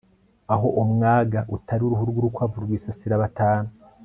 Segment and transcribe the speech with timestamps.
[0.53, 3.69] aho umwaga utari uruhu rw'urukwavu rwisasira batanu